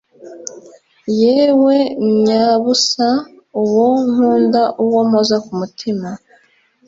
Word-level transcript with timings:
yewe 1.21 1.75
myabusa 2.17 3.07
uwo 3.61 3.87
nkunda 4.09 4.61
uwo 4.83 4.99
mpoza 5.09 5.35
ku 5.45 5.51
mutima 5.61 6.09